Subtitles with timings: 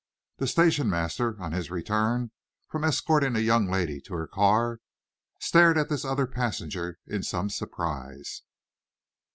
[0.37, 2.31] The station master, on his return
[2.67, 4.79] from escorting the young lady to her car,
[5.39, 8.41] stared at this other passenger in some surprise.